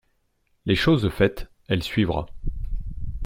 Les 0.65 0.73
choses 0.73 1.11
faites, 1.11 1.47
elle 1.67 1.83
suivra. 1.83 2.25